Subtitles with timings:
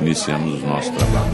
[0.00, 1.32] Iniciamos o nosso trabalho.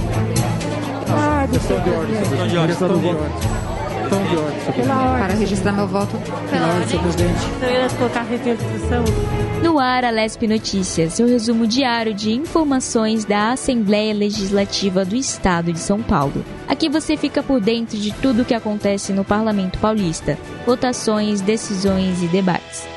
[1.09, 6.17] Ah, questão de ordem, questão de ordem, questão de Para registrar meu voto.
[6.51, 7.41] Pela ordem, senhor presidente.
[7.63, 8.21] Eu ia colocar.
[9.63, 15.73] No ar, a Lesp Notícias, seu resumo diário de informações da Assembleia Legislativa do Estado
[15.73, 16.45] de São Paulo.
[16.67, 22.23] Aqui você fica por dentro de tudo o que acontece no Parlamento Paulista, votações, decisões
[22.23, 22.90] e debates.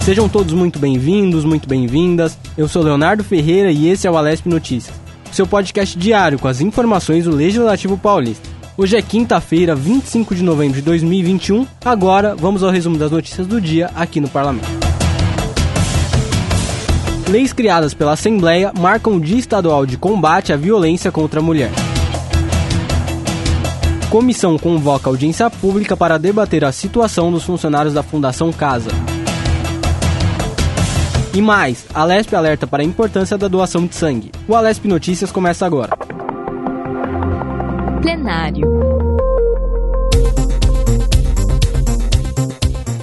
[0.00, 2.36] Sejam todos muito bem-vindos, muito bem-vindas.
[2.56, 4.98] Eu sou Leonardo Ferreira e esse é o Alesp Notícias,
[5.30, 8.48] seu podcast diário com as informações do Legislativo Paulista.
[8.78, 11.66] Hoje é quinta-feira, 25 de novembro de 2021.
[11.84, 14.66] Agora, vamos ao resumo das notícias do dia aqui no Parlamento.
[17.28, 21.70] Leis criadas pela Assembleia marcam o Dia Estadual de Combate à Violência contra a Mulher.
[24.08, 28.90] Comissão convoca audiência pública para debater a situação dos funcionários da Fundação Casa.
[31.32, 34.32] E mais, a Lesp alerta para a importância da doação de sangue.
[34.48, 35.96] O Alesp Notícias começa agora.
[38.02, 38.68] Plenário.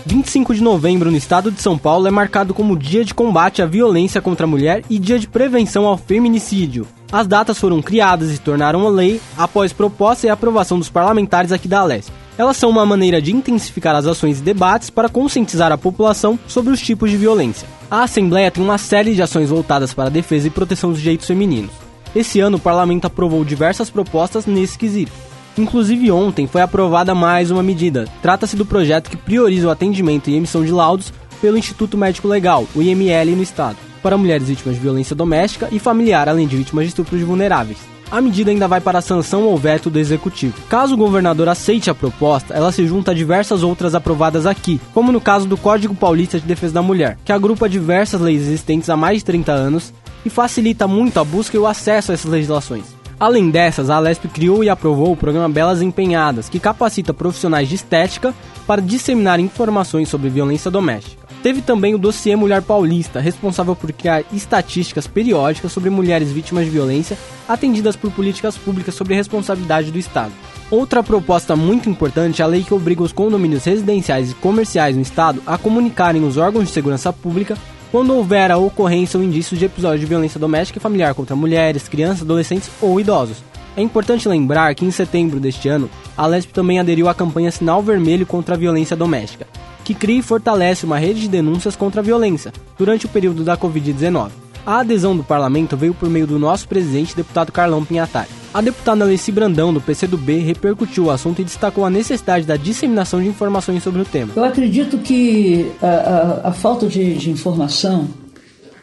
[0.05, 3.65] 25 de novembro no estado de São Paulo é marcado como Dia de Combate à
[3.65, 6.85] Violência contra a Mulher e Dia de Prevenção ao Feminicídio.
[7.09, 11.67] As datas foram criadas e tornaram uma lei após proposta e aprovação dos parlamentares aqui
[11.67, 12.11] da Alesp.
[12.37, 16.71] Elas são uma maneira de intensificar as ações e debates para conscientizar a população sobre
[16.71, 17.67] os tipos de violência.
[17.89, 21.25] A Assembleia tem uma série de ações voltadas para a defesa e proteção dos direitos
[21.25, 21.71] femininos.
[22.15, 25.11] Esse ano o parlamento aprovou diversas propostas nesse quesito.
[25.57, 28.05] Inclusive ontem foi aprovada mais uma medida.
[28.21, 32.67] Trata-se do projeto que prioriza o atendimento e emissão de laudos pelo Instituto Médico Legal,
[32.75, 36.85] o IML, no estado, para mulheres vítimas de violência doméstica e familiar, além de vítimas
[36.85, 37.96] de estupro de vulneráveis.
[38.09, 40.55] A medida ainda vai para a sanção ou veto do executivo.
[40.69, 45.11] Caso o governador aceite a proposta, ela se junta a diversas outras aprovadas aqui, como
[45.11, 48.95] no caso do Código Paulista de Defesa da Mulher, que agrupa diversas leis existentes há
[48.95, 49.93] mais de 30 anos
[50.25, 52.95] e facilita muito a busca e o acesso a essas legislações.
[53.19, 57.75] Além dessas, a Alesp criou e aprovou o programa Belas Empenhadas, que capacita profissionais de
[57.75, 58.33] estética
[58.65, 61.26] para disseminar informações sobre violência doméstica.
[61.47, 66.71] Teve também o dossiê Mulher Paulista, responsável por criar estatísticas periódicas sobre mulheres vítimas de
[66.71, 70.33] violência atendidas por políticas públicas sobre responsabilidade do Estado.
[70.69, 75.01] Outra proposta muito importante é a lei que obriga os condomínios residenciais e comerciais no
[75.01, 77.57] Estado a comunicarem os órgãos de segurança pública
[77.93, 81.87] quando houver a ocorrência ou indícios de episódio de violência doméstica e familiar contra mulheres,
[81.87, 83.41] crianças, adolescentes ou idosos.
[83.77, 87.81] É importante lembrar que em setembro deste ano, a Lesp também aderiu à campanha Sinal
[87.81, 89.47] Vermelho contra a Violência Doméstica,
[89.87, 93.55] que cria e fortalece uma rede de denúncias contra a violência durante o período da
[93.55, 94.31] Covid-19.
[94.65, 98.27] A adesão do parlamento veio por meio do nosso presidente, deputado Carlão Pinhatari.
[98.53, 103.21] A deputada Alessi Brandão, do PCdoB, repercutiu o assunto e destacou a necessidade da disseminação
[103.21, 104.33] de informações sobre o tema.
[104.35, 108.09] Eu acredito que a, a, a falta de, de informação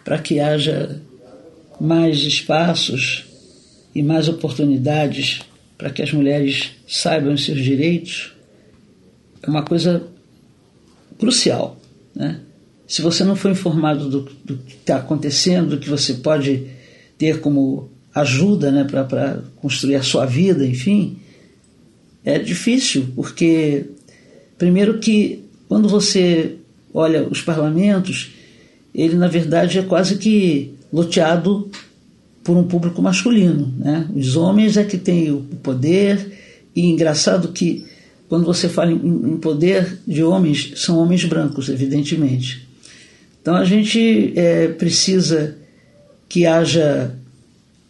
[0.03, 1.03] para que haja
[1.79, 3.27] mais espaços
[3.95, 5.43] e mais oportunidades
[5.77, 8.33] para que as mulheres saibam os seus direitos
[9.43, 10.14] é uma coisa
[11.19, 11.79] crucial.
[12.15, 12.41] Né?
[12.87, 16.67] Se você não for informado do, do que está acontecendo, do que você pode
[17.19, 21.19] ter como ajuda né, para construir a sua vida, enfim,
[22.25, 23.87] é difícil, porque,
[24.57, 26.57] primeiro, que quando você
[26.93, 28.33] olha os parlamentos,
[28.95, 31.69] ele na verdade é quase que loteado
[32.45, 33.75] por um público masculino.
[33.79, 34.09] Né?
[34.15, 36.33] Os homens é que têm o poder,
[36.75, 37.85] e engraçado que
[38.35, 42.67] quando você fala em, poder de homens, são homens brancos, evidentemente.
[43.41, 45.57] Então a gente é, precisa
[46.29, 47.15] que haja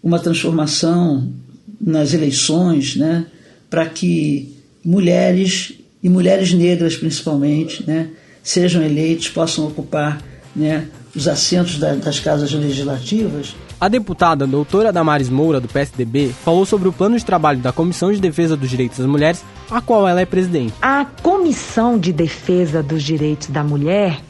[0.03, 1.33] uma transformação
[1.81, 3.25] nas eleições, né,
[3.71, 5.73] para que mulheres
[6.03, 8.11] e mulheres negras principalmente, né,
[8.43, 10.23] sejam eleitos, possam ocupar,
[10.55, 16.65] né, os assentos da, das casas legislativas a deputada doutora Damares Moura, do PSDB, falou
[16.65, 20.07] sobre o plano de trabalho da Comissão de Defesa dos Direitos das Mulheres, a qual
[20.07, 20.75] ela é presidente.
[20.81, 24.21] A Comissão de Defesa dos Direitos da Mulher,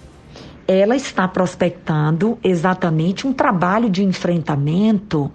[0.67, 5.31] ela está prospectando exatamente um trabalho de enfrentamento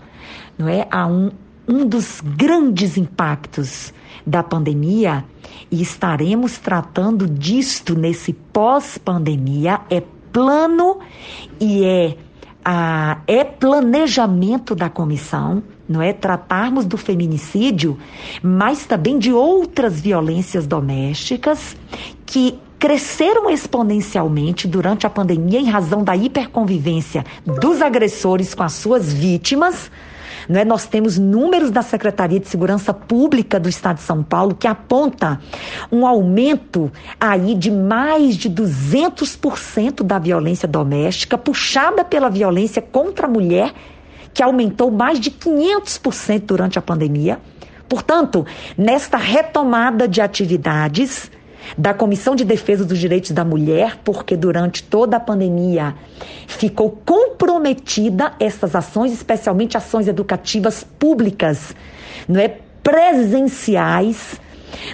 [0.58, 1.32] não é, a um,
[1.68, 3.94] um dos grandes impactos
[4.26, 5.24] da pandemia
[5.72, 9.82] e estaremos tratando disto nesse pós-pandemia.
[9.90, 11.00] É plano
[11.60, 12.18] e é
[12.72, 16.14] a, é planejamento da comissão, não é?
[16.14, 17.98] Tratarmos do feminicídio,
[18.44, 21.76] mas também de outras violências domésticas
[22.28, 27.26] que cresceram exponencialmente durante a pandemia em razão da hiperconvivência
[27.60, 29.90] dos agressores com as suas vítimas,
[30.50, 30.66] Não é?
[30.66, 35.40] Nós temos números da Secretaria de Segurança Pública do Estado de São Paulo que aponta
[35.92, 43.30] um aumento aí de mais de 200% da violência doméstica, puxada pela violência contra a
[43.30, 43.72] mulher,
[44.34, 47.40] que aumentou mais de 500% durante a pandemia.
[47.88, 48.44] Portanto,
[48.76, 51.30] nesta retomada de atividades,
[51.78, 55.96] da Comissão de Defesa dos Direitos da Mulher, porque durante toda a pandemia
[56.48, 61.76] ficou comprometida essas ações, especialmente ações educativas públicas,
[62.28, 62.48] não é
[62.84, 64.40] presenciais.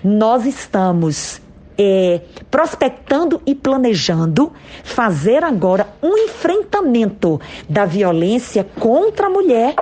[0.04, 1.42] Nós estamos
[1.78, 4.52] é, prospectando e planejando
[4.84, 9.76] fazer agora um enfrentamento da violência contra a mulher.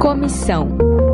[0.00, 1.05] Comissão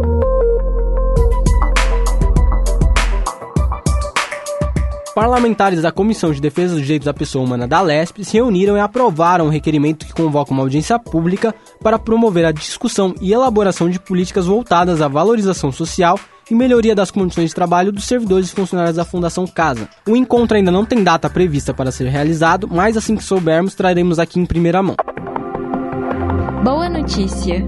[5.15, 8.81] Parlamentares da Comissão de Defesa dos Direitos da Pessoa Humana da LESP se reuniram e
[8.81, 14.01] aprovaram um requerimento que convoca uma audiência pública para promover a discussão e elaboração de
[14.01, 16.19] políticas voltadas à valorização social
[16.51, 19.89] e melhoria das condições de trabalho dos servidores e funcionários da Fundação Casa.
[20.09, 24.19] O encontro ainda não tem data prevista para ser realizado, mas assim que soubermos, traremos
[24.19, 24.97] aqui em primeira mão.
[26.65, 27.67] Boa notícia!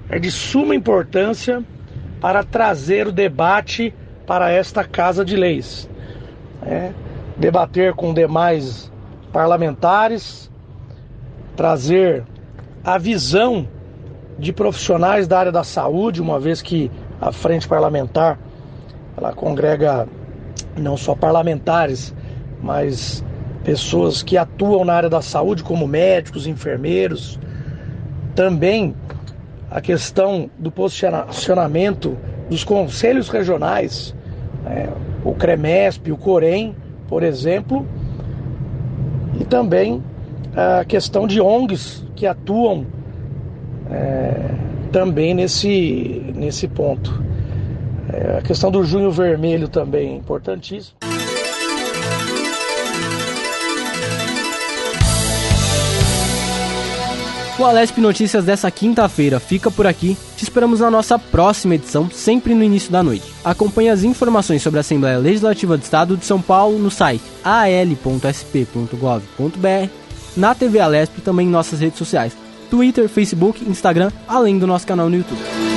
[0.09, 1.63] é de suma importância
[2.21, 3.95] para trazer o debate
[4.27, 5.89] para esta Casa de Leis.
[6.61, 6.91] É,
[7.37, 8.91] debater com demais
[9.33, 10.51] parlamentares,
[11.56, 12.25] trazer
[12.85, 13.67] a visão
[14.38, 18.38] de profissionais da área da saúde, uma vez que a frente parlamentar
[19.17, 20.06] ela congrega
[20.76, 22.14] não só parlamentares,
[22.62, 23.25] mas
[23.64, 27.41] pessoas que atuam na área da saúde, como médicos, enfermeiros.
[28.35, 28.94] Também
[29.70, 32.17] a questão do posicionamento
[32.50, 34.14] dos conselhos regionais,
[34.62, 34.88] né,
[35.25, 36.76] o CREMESP, o COREM,
[37.08, 37.87] por exemplo,
[39.41, 40.03] e também
[40.56, 42.86] a questão de ONGs que atuam
[43.91, 44.51] é,
[44.91, 47.22] também nesse, nesse ponto.
[48.10, 50.96] É, a questão do Junho Vermelho também é importantíssimo.
[57.58, 60.15] O Alesp Notícias dessa quinta-feira fica por aqui.
[60.36, 63.25] Te esperamos na nossa próxima edição, sempre no início da noite.
[63.43, 68.67] Acompanhe as informações sobre a Assembleia Legislativa do Estado de São Paulo no site al.sp.gov.br
[70.36, 72.36] na TV Alesp e também em nossas redes sociais,
[72.70, 75.76] Twitter, Facebook, Instagram, além do nosso canal no YouTube.